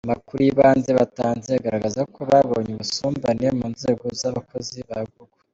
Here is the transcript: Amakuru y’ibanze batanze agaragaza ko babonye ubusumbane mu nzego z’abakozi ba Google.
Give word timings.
Amakuru 0.07 0.39
y’ibanze 0.41 0.89
batanze 0.99 1.49
agaragaza 1.53 2.01
ko 2.13 2.19
babonye 2.31 2.71
ubusumbane 2.73 3.47
mu 3.57 3.65
nzego 3.73 4.03
z’abakozi 4.19 4.77
ba 4.89 4.99
Google. 5.13 5.39